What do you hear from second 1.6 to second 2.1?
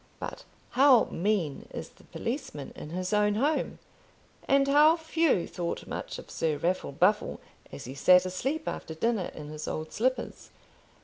is the